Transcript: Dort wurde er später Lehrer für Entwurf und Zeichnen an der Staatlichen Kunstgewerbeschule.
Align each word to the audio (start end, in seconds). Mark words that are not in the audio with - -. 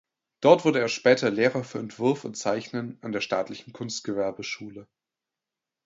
Dort 0.41 0.65
wurde 0.65 0.79
er 0.79 0.87
später 0.87 1.29
Lehrer 1.29 1.63
für 1.63 1.77
Entwurf 1.77 2.25
und 2.25 2.35
Zeichnen 2.35 2.97
an 3.03 3.11
der 3.11 3.21
Staatlichen 3.21 3.71
Kunstgewerbeschule. 3.71 4.87